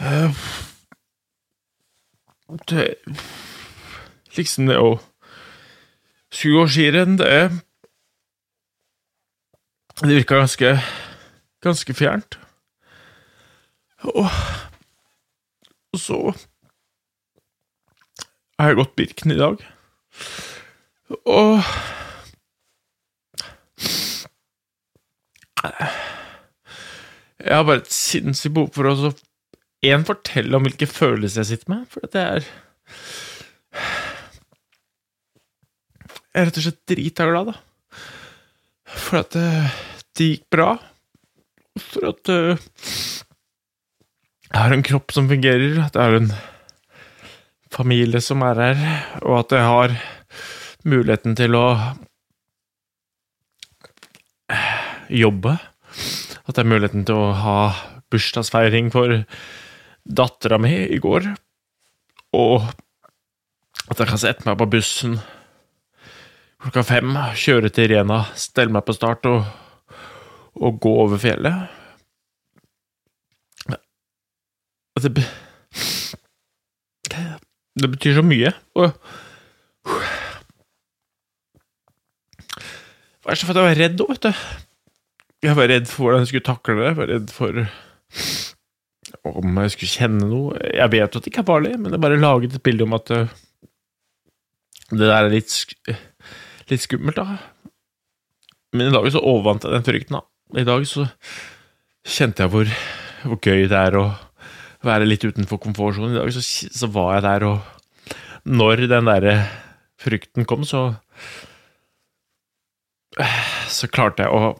[0.00, 0.40] Eh,
[2.68, 2.94] det
[4.36, 4.98] Liksom det å
[6.36, 7.50] skirenn, det
[10.02, 10.76] Det virka ganske
[11.64, 12.36] ganske fjernt.
[14.12, 14.28] Og,
[15.92, 16.18] og så
[18.60, 19.64] har jeg gått Birken i dag.
[21.24, 21.64] Og
[27.46, 29.10] Jeg har bare et sinnssykt behov for å
[29.94, 32.48] en fortelle om hvilke følelser jeg sitter med, for det er
[36.36, 37.54] Jeg er rett og slett drita glad, da.
[38.92, 39.46] For at det,
[40.18, 40.74] det gikk bra.
[41.80, 42.66] For at eh,
[44.46, 46.30] jeg har en kropp som fungerer, at jeg har en
[47.72, 48.84] familie som er her,
[49.24, 49.96] og at jeg har
[50.86, 51.66] muligheten til å
[55.10, 55.56] jobbe.
[56.46, 57.58] At jeg har muligheten til å ha
[58.12, 59.24] bursdagsfeiring for
[60.06, 61.26] dattera mi i går.
[62.36, 62.66] Og
[63.90, 65.18] at jeg kan sette meg på bussen
[66.62, 69.44] klokka fem, kjøre til Rena, stelle meg på start og,
[70.58, 71.68] og gå over fjellet.
[74.96, 75.28] Det, be-
[77.76, 78.50] det betyr så mye.
[78.80, 78.88] Og
[83.26, 84.44] Hva er det for at jeg var redd òg, vet du.
[85.46, 86.86] Jeg var redd for hvordan jeg skulle takle det.
[86.88, 87.60] Jeg var redd for
[89.40, 90.56] om jeg skulle kjenne noe.
[90.70, 92.96] Jeg vet jo at det ikke er farlig, men jeg bare laget et bilde om
[92.96, 93.34] at uh,
[94.92, 95.74] det der er litt, sk
[96.70, 97.38] litt skummelt, da.
[98.76, 100.60] Men i dag så overvant jeg den frykten, da.
[100.60, 101.06] I dag så
[102.06, 102.70] kjente jeg hvor,
[103.26, 104.06] hvor gøy det er å
[104.86, 106.14] være litt utenfor komfortsonen.
[106.14, 108.16] I dag så, så var jeg der, og
[108.46, 109.36] når den derre
[110.02, 110.92] frykten kom, så
[113.72, 114.50] Så klarte jeg å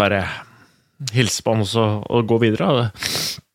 [0.00, 0.22] bare
[1.12, 2.66] hilse på han også og gå videre.
[2.66, 3.45] og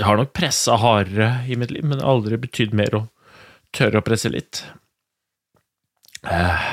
[0.00, 3.02] Jeg har nok pressa hardere i mitt liv, men det har aldri betydd mer å
[3.76, 4.62] tørre å presse litt.
[6.24, 6.70] Eh,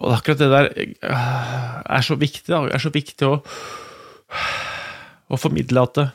[0.00, 2.46] Og akkurat det der eh, er så viktig.
[2.46, 3.40] Det er så viktig å,
[5.34, 6.06] å formidle at det,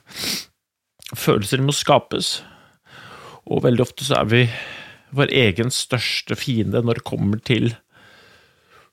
[1.15, 2.39] følelser må skapes.
[3.45, 4.41] Og veldig ofte så er vi
[5.15, 7.75] vår egen største fiende når det kommer til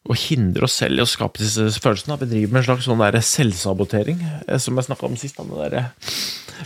[0.03, 2.19] å hindre oss selv i å skape disse følelsene.
[2.25, 5.39] Vi driver med en slags sånn selvsabotering, eh, som jeg snakka om sist.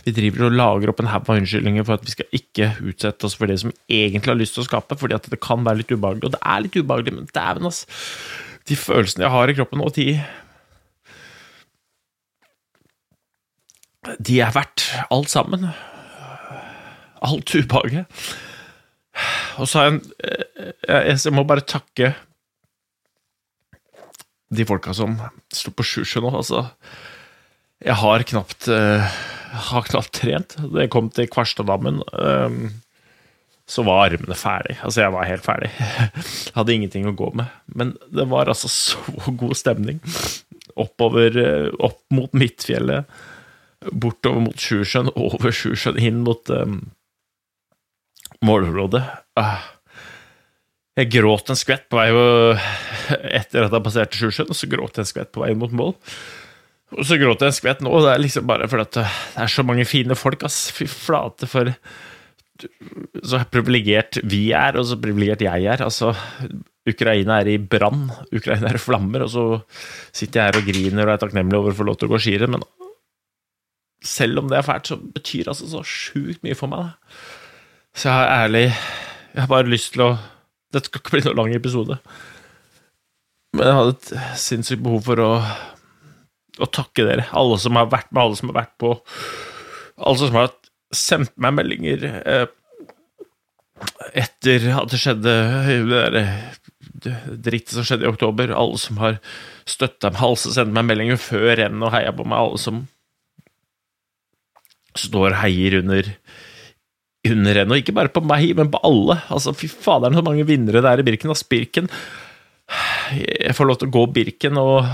[0.05, 3.25] vi driver og lager opp en haug av unnskyldninger for at vi skal ikke utsette
[3.25, 5.83] oss for det som egentlig har lyst til å skape, fordi at det kan være
[5.83, 6.25] litt ubehagelig.
[6.25, 7.87] Og det er litt ubehagelig, men dæven, ass.
[8.67, 10.21] De følelsene jeg har i kroppen nå, de
[14.23, 15.67] De er verdt alt sammen.
[17.21, 18.06] Alt ubehaget.
[19.59, 20.03] Og så har jeg en
[20.87, 22.12] jeg, jeg må bare takke
[24.48, 25.16] de folka som
[25.54, 26.66] sto på Sjusjø nå, altså.
[27.84, 29.04] Jeg har knapt, uh,
[29.70, 30.56] har knapt trent.
[30.62, 32.60] Da jeg kom til Kvarstadammen, um,
[33.66, 34.78] så var armene ferdig.
[34.87, 35.70] Altså, jeg var helt ferdig.
[36.56, 37.50] Hadde ingenting å gå med.
[37.66, 39.98] Men det var altså så god stemning.
[40.78, 43.10] Oppover, eh, opp mot Midtfjellet,
[43.90, 46.78] bortover mot Sjusjøen, over Sjusjøen, inn mot um,
[48.44, 49.02] målområdet.
[49.40, 49.75] Ah.
[50.96, 52.08] Jeg gråt en skvett på vei
[53.37, 55.93] etter at jeg passerte Sjusjøen, og så gråt jeg en skvett på vei mot mål.
[56.96, 59.04] Og så gråt jeg en skvett nå, og det er liksom bare fordi det
[59.43, 60.70] er så mange fine folk, ass.
[60.72, 61.72] Fy flate, for
[63.26, 65.82] så privilegert vi er, og så privilegert jeg er.
[65.84, 66.14] Altså,
[66.88, 69.46] Ukraina er i brann, Ukraina er i flammer, og så
[70.14, 72.22] sitter jeg her og griner og er takknemlig over å få lov til å gå
[72.22, 72.64] skirenn, men
[74.06, 76.94] selv om det er fælt, så betyr altså så sjukt mye for meg.
[77.96, 80.10] Så jeg har ærlig Jeg har bare lyst til å
[80.76, 81.96] Dette skal ikke bli noen lang episode,
[83.56, 85.31] men jeg hadde et sinnssykt behov for å,
[86.61, 88.93] å takke dere, alle som har vært med, alle som har vært på
[89.96, 90.50] Alle som har
[90.93, 92.46] sendt meg meldinger eh,
[94.17, 95.32] etter at det skjedde
[95.64, 96.19] det der
[97.05, 98.52] drittet som skjedde i oktober.
[98.55, 99.19] Alle som har
[99.69, 102.38] støtta meg, alle som sendte meg meldinger før rennet og heia på meg.
[102.40, 102.84] Alle som
[104.96, 106.12] står og heier under,
[107.34, 107.75] under henne.
[107.75, 109.19] Og ikke bare på meg, men på alle.
[109.32, 111.32] Altså, Fy faderen, så mange vinnere det er i Birken.
[111.32, 111.90] Og Birken
[113.17, 114.88] Jeg får lov til å gå Birken, og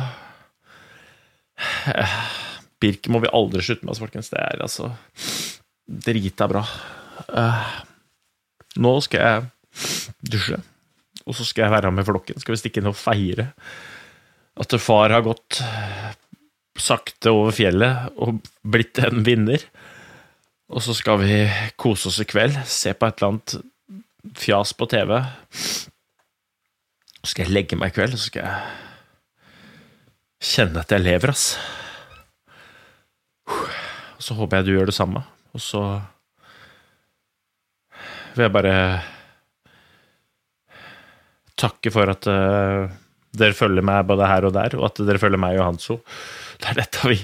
[2.83, 4.33] Birken må vi aldri slutte med, folkens.
[4.33, 4.91] Det er altså
[5.87, 6.65] drita bra.
[7.33, 7.71] Uh,
[8.83, 9.47] nå skal jeg
[10.33, 10.59] dusje,
[11.27, 12.41] og så skal jeg være med flokken.
[12.43, 13.53] Skal vi stikke inn og feire
[14.61, 15.63] at far har gått
[16.81, 19.63] sakte over fjellet og blitt en vinner.
[20.73, 21.37] Og så skal vi
[21.81, 23.57] kose oss i kveld, se på et eller annet
[24.39, 25.19] fjas på TV.
[25.53, 28.57] Så skal jeg legge meg i kveld, så skal jeg
[30.53, 31.45] kjenne at jeg lever, ass.
[34.17, 35.23] Og så håper jeg du gjør det samme.
[35.53, 35.83] Og så
[38.33, 38.77] vil jeg bare
[41.61, 42.89] takke for at uh,
[43.37, 45.99] dere følger meg både her og der, og at dere følger meg og Hanso.
[46.63, 47.19] Det er dette vi,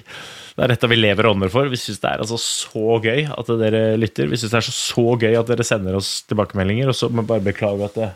[0.58, 1.69] det er dette vi lever og ånder for.
[1.70, 4.26] Vi syns det er altså så gøy at dere lytter.
[4.26, 6.90] Vi syns det er så, gøy at dere sender oss tilbakemeldinger.
[6.90, 8.10] Og så må jeg bare beklage at jeg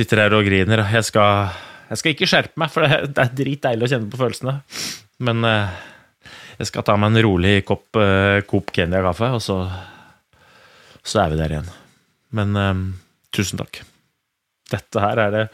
[0.00, 0.82] sitter her og griner.
[0.90, 1.54] Jeg skal,
[1.92, 4.56] jeg skal ikke skjerpe meg, for det, er dritdeilig å kjenne på følelsene.
[5.22, 5.78] Men uh,
[6.58, 9.62] jeg skal ta meg en rolig kopp uh, Coop Kenya-kaffe, og så,
[11.06, 11.72] så er vi der igjen.
[12.34, 12.86] Men um,
[13.30, 13.84] tusen takk.
[14.74, 15.48] Dette her er det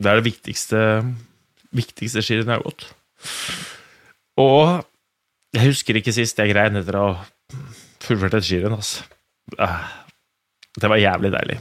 [0.00, 0.80] Det er det viktigste
[1.70, 2.90] viktigste skirennet jeg har gått.
[4.40, 4.80] Og
[5.54, 7.24] jeg husker ikke sist jeg grein etter å ha
[8.04, 8.76] fullført et skirenn.
[8.76, 9.04] Altså.
[10.80, 11.58] Det var jævlig deilig.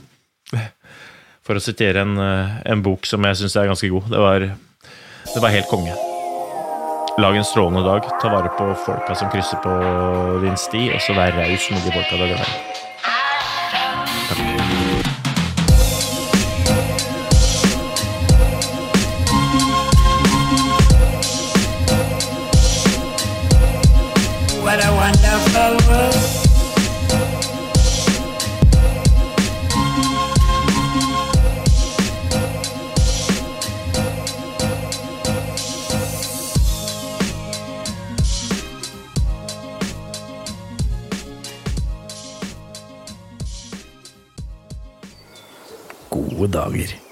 [1.45, 4.11] For å sitere en, en bok som jeg syns er ganske god.
[4.13, 4.45] Det var,
[5.33, 5.95] det var helt konge.
[7.19, 8.05] Lag en strålende dag.
[8.21, 9.73] Ta vare på folka som krysser på
[10.45, 12.88] din sti, og så vær raus med de folka du er.
[46.49, 47.08] Dager.